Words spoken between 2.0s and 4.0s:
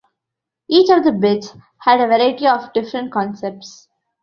a variety of different concepts.